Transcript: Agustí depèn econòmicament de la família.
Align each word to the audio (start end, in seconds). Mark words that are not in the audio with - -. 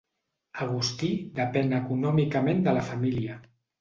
Agustí 0.65 1.09
depèn 1.41 1.75
econòmicament 1.81 2.65
de 2.69 2.75
la 2.79 2.87
família. 2.89 3.37